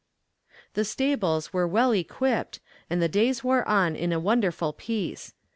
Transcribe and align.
The 0.73 0.83
stables 0.83 1.53
were 1.53 1.67
well 1.67 1.91
equipped 1.91 2.59
and 2.89 2.99
the 3.03 3.07
days 3.07 3.43
wore 3.43 3.63
on 3.69 3.95
in 3.95 4.11
a 4.11 4.19
wonderful 4.19 4.73
peace. 4.73 5.35